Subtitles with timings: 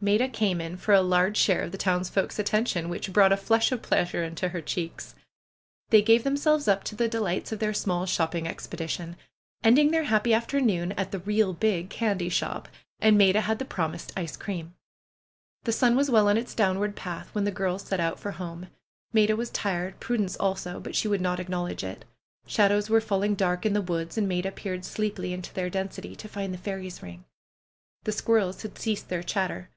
[0.00, 3.70] Maida came in for a large share of the townsfolks' attention, which brought a flush
[3.70, 5.14] of pleasure into her cheeks.
[5.90, 9.14] They gave themselves up to the delights of their small shopping expedition,
[9.62, 12.66] ending their happy after noon at the '^real big" candy shop,
[12.98, 14.74] and Maida had the promised ice cream.
[15.62, 18.66] The sun was well on its downward path when the girls set out for home.
[19.12, 22.04] Maida was tired; Prudence also, but she would not acknowledge it.
[22.44, 26.16] Shadows were fall ing dark in the woods, and Maida peered sleepily into their density,
[26.16, 27.24] to find the fairies' ring.
[28.02, 29.64] The squirrels had ceased their chatter.